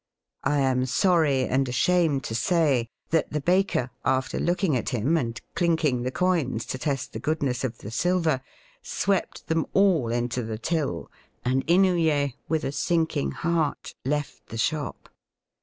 [0.43, 5.15] I am sorry and ashamed to say say that the baker, after looking at him
[5.15, 8.41] and clinking the coins to test the goodness of the silver,
[8.81, 11.11] swept them all into the till,
[11.45, 15.07] and Inouye, with a sinking heart, left the shop.